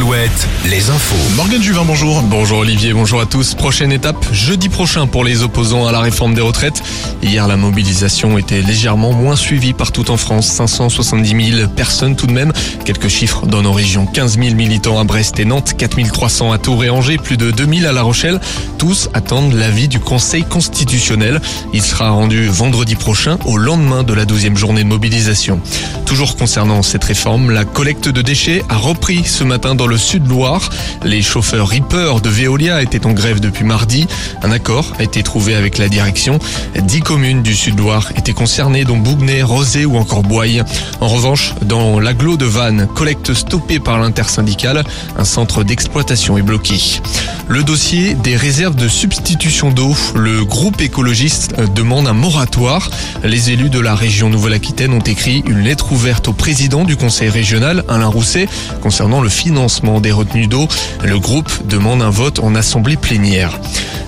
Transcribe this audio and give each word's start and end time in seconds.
Alouette, 0.00 0.48
les 0.64 0.88
infos. 0.88 1.34
Morgane 1.36 1.62
Juvin, 1.62 1.84
bonjour. 1.84 2.22
Bonjour 2.22 2.60
Olivier, 2.60 2.94
bonjour 2.94 3.20
à 3.20 3.26
tous. 3.26 3.52
Prochaine 3.52 3.92
étape, 3.92 4.16
jeudi 4.32 4.70
prochain 4.70 5.06
pour 5.06 5.24
les 5.24 5.42
opposants 5.42 5.86
à 5.86 5.92
la 5.92 6.00
réforme 6.00 6.32
des 6.32 6.40
retraites. 6.40 6.82
Hier, 7.22 7.46
la 7.46 7.58
mobilisation 7.58 8.38
était 8.38 8.62
légèrement 8.62 9.12
moins 9.12 9.36
suivie 9.36 9.74
partout 9.74 10.10
en 10.10 10.16
France. 10.16 10.46
570 10.46 11.52
000 11.52 11.68
personnes 11.68 12.16
tout 12.16 12.26
de 12.26 12.32
même. 12.32 12.50
Quelques 12.86 13.08
chiffres 13.08 13.44
dans 13.44 13.60
nos 13.60 13.74
régions. 13.74 14.06
15 14.06 14.38
000 14.38 14.54
militants 14.54 14.98
à 14.98 15.04
Brest 15.04 15.38
et 15.38 15.44
Nantes, 15.44 15.74
4 15.76 16.00
300 16.10 16.50
à 16.50 16.56
Tours 16.56 16.82
et 16.82 16.88
Angers, 16.88 17.18
plus 17.18 17.36
de 17.36 17.50
2 17.50 17.66
000 17.80 17.86
à 17.86 17.92
La 17.92 18.00
Rochelle. 18.00 18.40
Tous 18.78 19.10
attendent 19.12 19.52
l'avis 19.52 19.88
du 19.88 20.00
Conseil 20.00 20.44
constitutionnel. 20.44 21.42
Il 21.74 21.82
sera 21.82 22.08
rendu 22.08 22.46
vendredi 22.46 22.94
prochain 22.94 23.36
au 23.44 23.58
lendemain 23.58 24.02
de 24.02 24.14
la 24.14 24.24
12e 24.24 24.56
journée 24.56 24.82
de 24.82 24.88
mobilisation. 24.88 25.60
Toujours 26.06 26.36
concernant 26.36 26.82
cette 26.82 27.04
réforme, 27.04 27.50
la 27.50 27.66
collecte 27.66 28.08
de 28.08 28.22
déchets 28.22 28.64
a 28.70 28.76
repris 28.76 29.24
ce 29.24 29.44
matin 29.44 29.74
dans 29.74 29.86
le 29.89 29.89
sud-Loire. 29.96 30.68
Les 31.04 31.22
chauffeurs 31.22 31.68
Reaper 31.68 32.20
de 32.20 32.28
Veolia 32.28 32.82
étaient 32.82 33.06
en 33.06 33.12
grève 33.12 33.40
depuis 33.40 33.64
mardi. 33.64 34.06
Un 34.42 34.50
accord 34.50 34.92
a 34.98 35.02
été 35.02 35.22
trouvé 35.22 35.54
avec 35.54 35.78
la 35.78 35.88
direction. 35.88 36.38
Dix 36.78 37.00
communes 37.00 37.42
du 37.42 37.54
sud-Loire 37.54 38.12
étaient 38.16 38.32
concernées, 38.32 38.84
dont 38.84 38.96
Bougnay, 38.96 39.42
Rosé 39.42 39.84
ou 39.84 39.96
encore 39.96 40.22
Boye. 40.22 40.64
En 41.00 41.08
revanche, 41.08 41.54
dans 41.62 42.00
l'agglo 42.00 42.36
de 42.36 42.44
Vannes, 42.44 42.88
collecte 42.94 43.34
stoppée 43.34 43.80
par 43.80 43.98
l'intersyndicale, 43.98 44.84
un 45.16 45.24
centre 45.24 45.64
d'exploitation 45.64 46.36
est 46.38 46.42
bloqué. 46.42 47.00
Le 47.48 47.64
dossier 47.64 48.14
des 48.14 48.36
réserves 48.36 48.76
de 48.76 48.88
substitution 48.88 49.70
d'eau, 49.70 49.96
le 50.14 50.44
groupe 50.44 50.80
écologiste 50.80 51.54
demande 51.74 52.06
un 52.06 52.12
moratoire. 52.12 52.90
Les 53.24 53.50
élus 53.50 53.70
de 53.70 53.80
la 53.80 53.94
région 53.94 54.30
Nouvelle-Aquitaine 54.30 54.92
ont 54.92 55.00
écrit 55.00 55.42
une 55.46 55.60
lettre 55.60 55.92
ouverte 55.92 56.28
au 56.28 56.32
président 56.32 56.84
du 56.84 56.96
conseil 56.96 57.28
régional, 57.28 57.84
Alain 57.88 58.06
Rousset, 58.06 58.48
concernant 58.80 59.20
le 59.20 59.28
financement 59.28 59.69
des 60.00 60.10
retenues 60.10 60.48
d'eau. 60.48 60.66
Le 61.04 61.18
groupe 61.18 61.50
demande 61.66 62.02
un 62.02 62.10
vote 62.10 62.40
en 62.40 62.56
assemblée 62.56 62.96
plénière. 62.96 63.58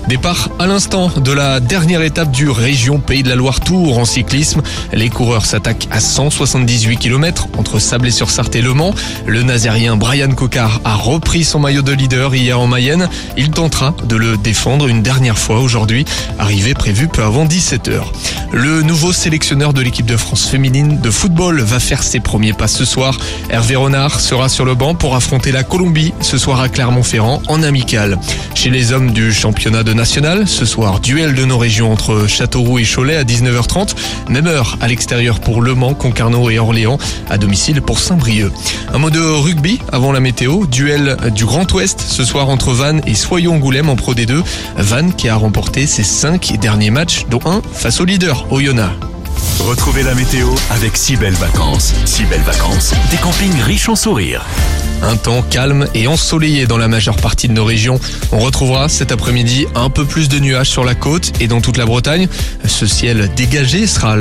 Départ 0.07 0.49
à 0.59 0.67
l'instant 0.67 1.09
de 1.15 1.31
la 1.31 1.61
dernière 1.61 2.01
étape 2.01 2.29
du 2.29 2.49
Région 2.49 2.99
Pays 2.99 3.23
de 3.23 3.29
la 3.29 3.35
Loire 3.35 3.61
Tour 3.61 3.97
en 3.97 4.05
cyclisme. 4.05 4.61
Les 4.91 5.09
coureurs 5.09 5.45
s'attaquent 5.45 5.87
à 5.91 6.01
178 6.01 6.97
km 6.97 7.47
entre 7.57 7.79
Sablé-sur-Sarthe 7.79 8.55
et 8.55 8.61
Le 8.61 8.73
Mans. 8.73 8.93
Le 9.25 9.43
nazérien 9.43 9.95
Brian 9.95 10.31
Cocard 10.31 10.81
a 10.83 10.95
repris 10.95 11.45
son 11.45 11.59
maillot 11.59 11.81
de 11.81 11.93
leader 11.93 12.35
hier 12.35 12.59
en 12.59 12.67
Mayenne. 12.67 13.09
Il 13.37 13.51
tentera 13.51 13.95
de 14.03 14.17
le 14.17 14.35
défendre 14.35 14.87
une 14.87 15.01
dernière 15.01 15.37
fois 15.37 15.59
aujourd'hui. 15.59 16.03
Arrivée 16.37 16.73
prévue 16.73 17.07
peu 17.07 17.23
avant 17.23 17.45
17h. 17.45 18.01
Le 18.51 18.83
nouveau 18.83 19.13
sélectionneur 19.13 19.73
de 19.73 19.81
l'équipe 19.81 20.05
de 20.05 20.17
France 20.17 20.47
féminine 20.47 20.99
de 20.99 21.09
football 21.09 21.61
va 21.61 21.79
faire 21.79 22.03
ses 22.03 22.19
premiers 22.19 22.53
pas 22.53 22.67
ce 22.67 22.85
soir. 22.85 23.17
Hervé 23.49 23.75
Renard 23.75 24.19
sera 24.19 24.49
sur 24.49 24.65
le 24.65 24.75
banc 24.75 24.93
pour 24.95 25.15
affronter 25.15 25.51
la 25.51 25.63
Colombie 25.63 26.13
ce 26.21 26.37
soir 26.37 26.59
à 26.59 26.69
Clermont-Ferrand 26.69 27.41
en 27.47 27.63
amical. 27.63 28.19
Chez 28.53 28.69
les 28.69 28.91
hommes 28.93 29.11
du 29.11 29.33
championnat 29.33 29.81
de 29.83 29.92
national. 29.93 30.47
Ce 30.47 30.65
soir, 30.65 30.99
duel 30.99 31.35
de 31.35 31.45
nos 31.45 31.57
régions 31.57 31.91
entre 31.91 32.27
Châteauroux 32.27 32.79
et 32.79 32.85
Cholet 32.85 33.15
à 33.15 33.23
19h30. 33.23 33.95
Même 34.29 34.47
heure 34.47 34.77
à 34.81 34.87
l'extérieur 34.87 35.39
pour 35.39 35.61
Le 35.61 35.75
Mans, 35.75 35.93
Concarneau 35.93 36.49
et 36.49 36.59
Orléans. 36.59 36.97
À 37.29 37.37
domicile 37.37 37.81
pour 37.81 37.99
Saint-Brieuc. 37.99 38.51
Un 38.93 38.97
mot 38.97 39.09
de 39.09 39.19
rugby 39.19 39.79
avant 39.91 40.11
la 40.11 40.19
météo. 40.19 40.65
Duel 40.65 41.17
du 41.35 41.45
Grand 41.45 41.71
Ouest 41.73 42.01
ce 42.01 42.23
soir 42.23 42.49
entre 42.49 42.71
Vannes 42.73 43.01
et 43.05 43.13
Soyons-Goulême 43.13 43.89
en 43.89 43.95
Pro 43.95 44.13
D2. 44.13 44.43
Vannes 44.77 45.13
qui 45.13 45.29
a 45.29 45.35
remporté 45.35 45.87
ses 45.87 46.03
cinq 46.03 46.57
derniers 46.59 46.91
matchs, 46.91 47.25
dont 47.29 47.41
un 47.45 47.61
face 47.73 47.99
au 47.99 48.05
leader, 48.05 48.51
Oyonnax. 48.51 49.12
Retrouvez 49.59 50.03
la 50.03 50.13
météo 50.13 50.49
avec 50.71 50.97
si 50.97 51.15
belles 51.15 51.33
vacances. 51.33 51.93
Si 52.05 52.25
belles 52.25 52.41
vacances, 52.41 52.93
des 53.11 53.17
campings 53.17 53.61
riches 53.61 53.89
en 53.89 53.95
sourires. 53.95 54.45
Un 55.01 55.17
temps 55.17 55.41
calme 55.41 55.87
et 55.93 56.07
ensoleillé 56.07 56.65
dans 56.65 56.77
la 56.77 56.87
majeure 56.87 57.17
partie 57.17 57.49
de 57.49 57.53
nos 57.53 57.65
régions. 57.65 57.99
On 58.31 58.39
retrouvera 58.39 58.87
cet 58.87 59.11
après-midi 59.11 59.65
un 59.75 59.89
peu 59.89 60.05
plus 60.05 60.29
de 60.29 60.39
nuages 60.39 60.69
sur 60.69 60.85
la 60.85 60.95
côte 60.95 61.33
et 61.41 61.47
dans 61.47 61.59
toute 61.59 61.77
la 61.77 61.85
Bretagne. 61.85 62.27
Ce 62.65 62.85
ciel 62.85 63.29
dégagé 63.35 63.85
sera 63.85 64.15